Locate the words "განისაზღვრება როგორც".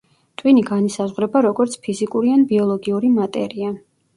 0.69-1.77